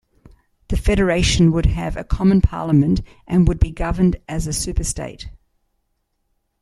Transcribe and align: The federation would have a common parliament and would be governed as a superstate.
The 0.69 0.77
federation 0.77 1.51
would 1.51 1.67
have 1.67 1.95
a 1.95 2.03
common 2.03 2.41
parliament 2.41 3.01
and 3.27 3.47
would 3.47 3.59
be 3.59 3.69
governed 3.69 4.15
as 4.27 4.47
a 4.47 4.49
superstate. 4.49 5.27